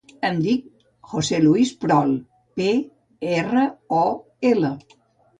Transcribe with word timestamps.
Em 0.27 0.37
dic 0.43 0.61
José 1.09 1.41
luis 1.41 1.73
Prol: 1.83 2.15
pe, 2.61 2.69
erra, 3.41 3.67
o, 3.99 4.07
ela. 4.53 4.73